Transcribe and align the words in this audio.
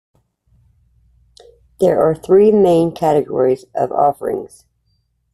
There 1.79 2.01
are 2.01 2.15
three 2.15 2.51
main 2.51 2.91
categories 2.91 3.65
of 3.75 3.91
offerings. 3.91 4.65